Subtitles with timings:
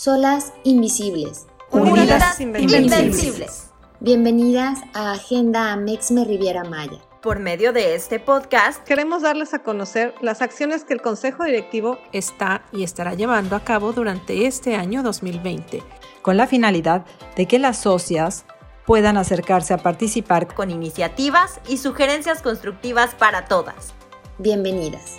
[0.00, 1.46] Solas invisibles.
[1.70, 3.68] Unidas invencibles.
[4.00, 6.96] Bienvenidas a Agenda Amexme Riviera Maya.
[7.20, 11.98] Por medio de este podcast queremos darles a conocer las acciones que el Consejo Directivo
[12.14, 15.82] está y estará llevando a cabo durante este año 2020,
[16.22, 17.04] con la finalidad
[17.36, 18.46] de que las socias
[18.86, 23.92] puedan acercarse a participar con iniciativas y sugerencias constructivas para todas.
[24.38, 25.18] Bienvenidas.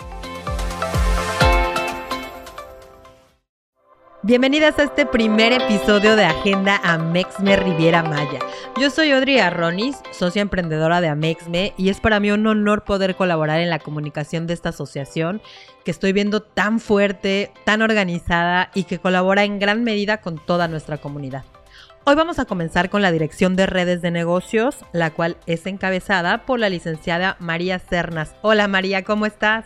[4.24, 8.38] Bienvenidas a este primer episodio de Agenda Amexme Riviera Maya.
[8.80, 13.16] Yo soy Audrey Arronis, socia emprendedora de Amexme, y es para mí un honor poder
[13.16, 15.42] colaborar en la comunicación de esta asociación
[15.84, 20.68] que estoy viendo tan fuerte, tan organizada y que colabora en gran medida con toda
[20.68, 21.42] nuestra comunidad.
[22.04, 26.46] Hoy vamos a comenzar con la dirección de redes de negocios, la cual es encabezada
[26.46, 28.36] por la licenciada María Cernas.
[28.42, 29.64] Hola María, ¿cómo estás?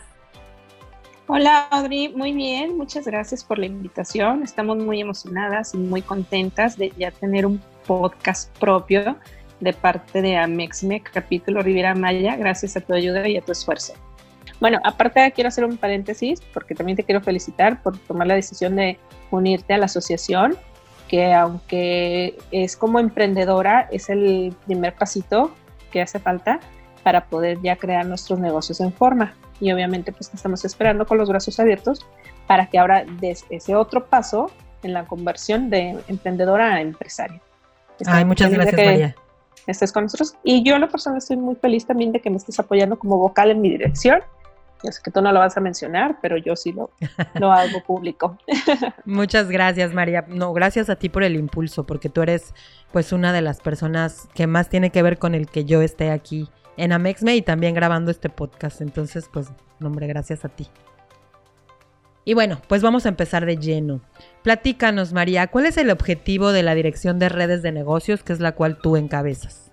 [1.29, 4.43] Hola Audrey, muy bien, muchas gracias por la invitación.
[4.43, 9.17] Estamos muy emocionadas y muy contentas de ya tener un podcast propio
[9.59, 13.93] de parte de Amexme, capítulo Riviera Maya, gracias a tu ayuda y a tu esfuerzo.
[14.61, 18.77] Bueno, aparte quiero hacer un paréntesis porque también te quiero felicitar por tomar la decisión
[18.77, 18.97] de
[19.29, 20.55] unirte a la asociación,
[21.09, 25.51] que aunque es como emprendedora, es el primer pasito
[25.91, 26.61] que hace falta
[27.03, 31.29] para poder ya crear nuestros negocios en forma y obviamente pues estamos esperando con los
[31.29, 32.05] brazos abiertos
[32.47, 34.51] para que ahora des ese otro paso
[34.83, 37.41] en la conversión de emprendedora a empresaria.
[38.05, 39.15] Ay, muchas gracias María.
[39.65, 42.37] Estés con nosotros y yo en lo personal estoy muy feliz también de que me
[42.37, 44.21] estés apoyando como vocal en mi dirección.
[44.83, 46.91] Yo sé que tú no lo vas a mencionar, pero yo sí lo,
[47.39, 48.37] lo hago público.
[49.05, 50.23] Muchas gracias, María.
[50.27, 52.53] No, gracias a ti por el impulso, porque tú eres
[52.91, 56.11] pues una de las personas que más tiene que ver con el que yo esté
[56.11, 58.81] aquí en Amexme y también grabando este podcast.
[58.81, 59.47] Entonces, pues,
[59.79, 60.67] nombre, gracias a ti.
[62.23, 64.01] Y bueno, pues vamos a empezar de lleno.
[64.43, 68.41] Platícanos, María, ¿cuál es el objetivo de la Dirección de Redes de Negocios, que es
[68.41, 69.71] la cual tú encabezas?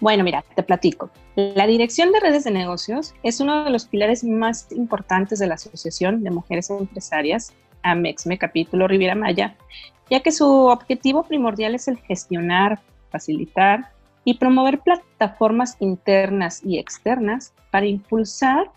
[0.00, 1.10] Bueno, mira, te platico.
[1.36, 5.54] La Dirección de Redes de Negocios es uno de los pilares más importantes de la
[5.54, 9.54] Asociación de Mujeres Empresarias, AMEXME, capítulo Riviera Maya,
[10.10, 13.90] ya que su objetivo primordial es el gestionar, facilitar
[14.26, 18.72] y promover plataformas internas y externas para impulsar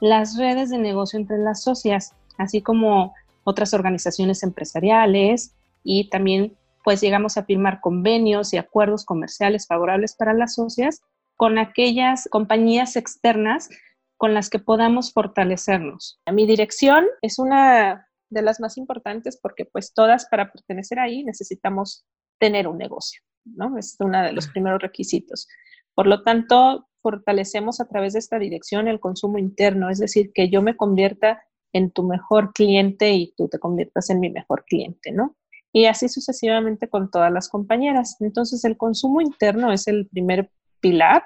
[0.00, 3.14] las redes de negocio entre las socias, así como
[3.44, 5.54] otras organizaciones empresariales
[5.84, 11.02] y también pues llegamos a firmar convenios y acuerdos comerciales favorables para las socias
[11.36, 13.68] con aquellas compañías externas
[14.16, 16.18] con las que podamos fortalecernos.
[16.32, 22.06] Mi dirección es una de las más importantes porque pues todas para pertenecer ahí necesitamos
[22.38, 23.20] tener un negocio.
[23.44, 23.76] ¿No?
[23.78, 25.48] Es uno de los primeros requisitos.
[25.94, 30.48] Por lo tanto, fortalecemos a través de esta dirección el consumo interno, es decir, que
[30.50, 35.12] yo me convierta en tu mejor cliente y tú te conviertas en mi mejor cliente,
[35.12, 35.36] ¿no?
[35.72, 38.16] Y así sucesivamente con todas las compañeras.
[38.20, 40.50] Entonces, el consumo interno es el primer
[40.80, 41.24] pilar,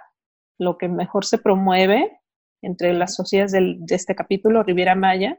[0.59, 2.19] lo que mejor se promueve
[2.63, 5.39] entre las sociedades de este capítulo, Riviera Maya.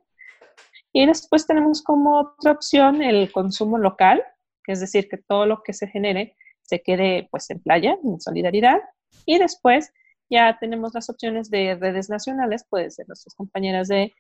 [0.93, 4.23] Y después tenemos como otra opción el consumo local,
[4.67, 6.35] es decir, que todo lo que se genere
[6.69, 8.79] se quede pues en playa, en solidaridad.
[9.25, 9.91] Y después
[10.29, 14.13] ya tenemos las opciones de redes nacionales, puede ser nuestras compañeras de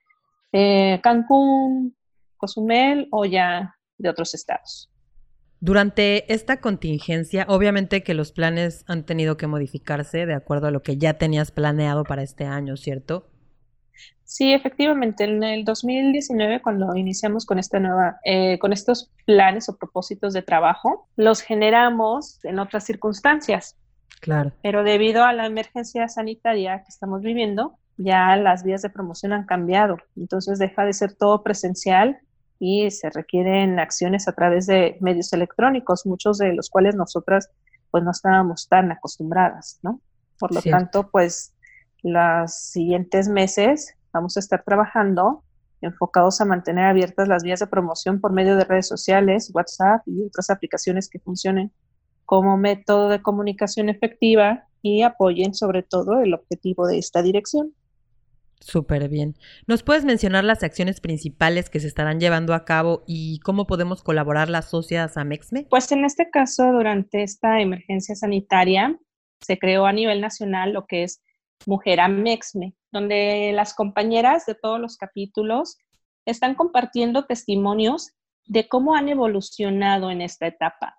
[0.51, 1.95] eh, Cancún,
[2.37, 4.89] Cozumel o ya de otros estados.
[5.61, 10.81] Durante esta contingencia, obviamente que los planes han tenido que modificarse de acuerdo a lo
[10.81, 13.28] que ya tenías planeado para este año, ¿cierto?
[14.29, 19.75] Sí, efectivamente, en el 2019, cuando iniciamos con esta nueva, eh, con estos planes o
[19.75, 23.75] propósitos de trabajo, los generamos en otras circunstancias.
[24.21, 24.51] Claro.
[24.61, 29.47] Pero debido a la emergencia sanitaria que estamos viviendo, ya las vías de promoción han
[29.47, 29.97] cambiado.
[30.15, 32.19] Entonces deja de ser todo presencial
[32.59, 37.49] y se requieren acciones a través de medios electrónicos, muchos de los cuales nosotras
[37.89, 40.01] pues no estábamos tan acostumbradas, ¿no?
[40.37, 41.55] Por lo tanto, pues
[42.03, 45.43] los siguientes meses vamos a estar trabajando
[45.81, 50.23] enfocados a mantener abiertas las vías de promoción por medio de redes sociales, WhatsApp y
[50.23, 51.71] otras aplicaciones que funcionen
[52.25, 57.73] como método de comunicación efectiva y apoyen sobre todo el objetivo de esta dirección.
[58.59, 59.35] Súper bien.
[59.67, 64.03] ¿Nos puedes mencionar las acciones principales que se estarán llevando a cabo y cómo podemos
[64.03, 65.67] colaborar las socias a MEXME?
[65.69, 68.99] Pues en este caso, durante esta emergencia sanitaria,
[69.39, 71.21] se creó a nivel nacional lo que es
[71.65, 75.77] Mujer Amexme, donde las compañeras de todos los capítulos
[76.25, 78.11] están compartiendo testimonios
[78.45, 80.97] de cómo han evolucionado en esta etapa,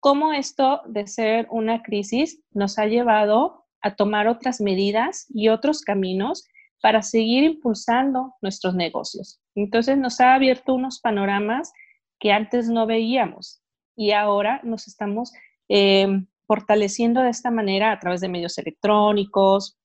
[0.00, 5.82] cómo esto de ser una crisis nos ha llevado a tomar otras medidas y otros
[5.82, 6.46] caminos
[6.82, 9.40] para seguir impulsando nuestros negocios.
[9.54, 11.72] Entonces nos ha abierto unos panoramas
[12.18, 13.62] que antes no veíamos
[13.96, 15.32] y ahora nos estamos
[15.68, 19.78] eh, fortaleciendo de esta manera a través de medios electrónicos,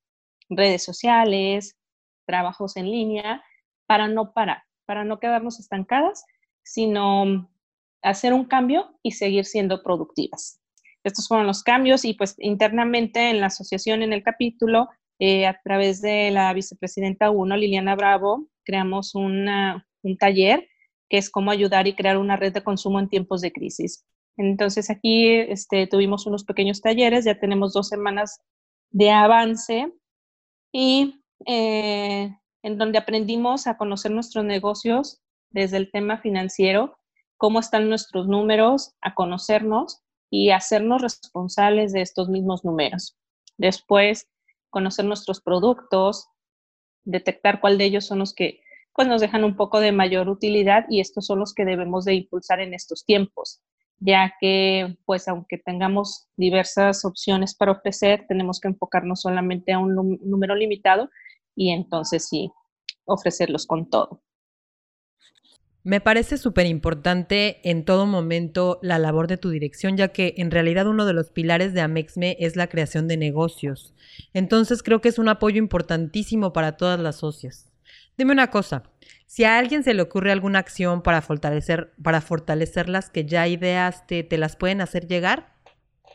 [0.49, 1.77] redes sociales,
[2.25, 3.43] trabajos en línea,
[3.87, 6.25] para no parar, para no quedarnos estancadas,
[6.63, 7.49] sino
[8.01, 10.59] hacer un cambio y seguir siendo productivas.
[11.03, 14.89] Estos fueron los cambios y pues internamente en la asociación, en el capítulo,
[15.19, 19.47] eh, a través de la vicepresidenta 1, Liliana Bravo, creamos un
[20.19, 20.67] taller
[21.09, 24.03] que es cómo ayudar y crear una red de consumo en tiempos de crisis.
[24.37, 28.41] Entonces aquí este, tuvimos unos pequeños talleres, ya tenemos dos semanas
[28.91, 29.91] de avance
[30.77, 36.99] y eh, en donde aprendimos a conocer nuestros negocios desde el tema financiero,
[37.37, 43.17] cómo están nuestros números, a conocernos y hacernos responsables de estos mismos números.
[43.57, 44.27] Después,
[44.69, 46.27] conocer nuestros productos,
[47.05, 48.59] detectar cuál de ellos son los que
[48.93, 52.15] pues, nos dejan un poco de mayor utilidad y estos son los que debemos de
[52.15, 53.61] impulsar en estos tiempos,
[53.99, 60.19] ya que pues aunque tengamos diversas opciones para ofrecer, tenemos que enfocarnos solamente a un
[60.21, 61.09] número limitado
[61.55, 62.51] y entonces sí,
[63.05, 64.21] ofrecerlos con todo.
[65.83, 70.49] Me parece súper importante en todo momento la labor de tu dirección, ya que en
[70.49, 73.93] realidad uno de los pilares de Amexme es la creación de negocios.
[74.33, 77.71] Entonces creo que es un apoyo importantísimo para todas las socias.
[78.17, 78.81] Dime una cosa,
[79.25, 83.47] si a alguien se le ocurre alguna acción para fortalecer, para fortalecer las que ya
[83.47, 85.53] ideaste, ¿te las pueden hacer llegar?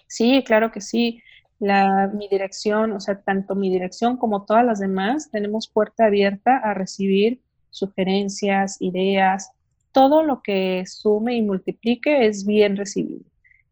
[0.07, 1.23] Sí, claro que sí.
[1.59, 6.73] Mi dirección, o sea, tanto mi dirección como todas las demás, tenemos puerta abierta a
[6.73, 9.51] recibir sugerencias, ideas,
[9.93, 13.25] todo lo que sume y multiplique es bien recibido.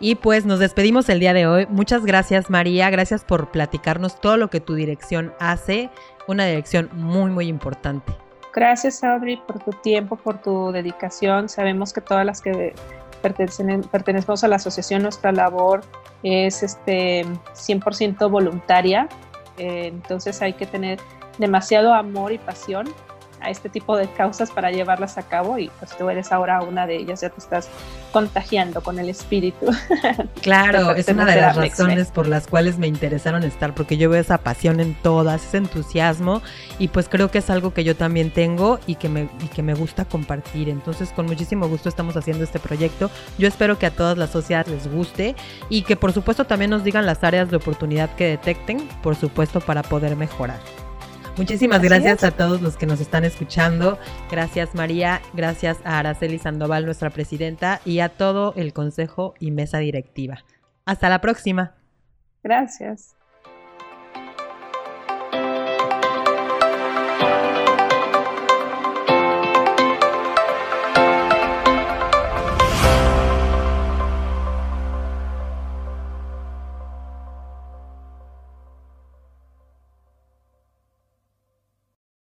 [0.00, 1.66] Y pues nos despedimos el día de hoy.
[1.68, 5.90] Muchas gracias María, gracias por platicarnos todo lo que tu dirección hace,
[6.28, 8.12] una dirección muy muy importante.
[8.54, 11.48] Gracias, Audrey, por tu tiempo, por tu dedicación.
[11.48, 12.72] Sabemos que todas las que
[13.20, 15.80] pertenecemos a la asociación, nuestra labor
[16.22, 19.08] es este 100% voluntaria.
[19.58, 20.98] Eh, entonces hay que tener
[21.38, 22.86] demasiado amor y pasión
[23.40, 26.86] a este tipo de causas para llevarlas a cabo y pues tú eres ahora una
[26.86, 27.68] de ellas, ya te estás
[28.12, 29.66] contagiando con el espíritu.
[30.42, 34.20] Claro, es una de las razones por las cuales me interesaron estar, porque yo veo
[34.20, 36.42] esa pasión en todas, ese entusiasmo
[36.78, 39.62] y pues creo que es algo que yo también tengo y que me, y que
[39.62, 40.68] me gusta compartir.
[40.68, 43.10] Entonces con muchísimo gusto estamos haciendo este proyecto.
[43.38, 45.34] Yo espero que a todas las sociedades les guste
[45.70, 49.60] y que por supuesto también nos digan las áreas de oportunidad que detecten, por supuesto
[49.60, 50.60] para poder mejorar.
[51.36, 53.98] Muchísimas gracias a todos los que nos están escuchando.
[54.30, 59.78] Gracias María, gracias a Araceli Sandoval, nuestra presidenta, y a todo el consejo y mesa
[59.78, 60.44] directiva.
[60.84, 61.74] Hasta la próxima.
[62.42, 63.16] Gracias.